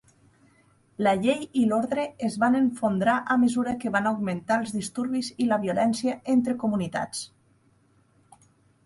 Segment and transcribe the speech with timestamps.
[1.07, 5.47] La llei i l'ordre es van esfondrar a mesura que van augmentar els disturbis i
[5.53, 7.21] la violència entre comunitats.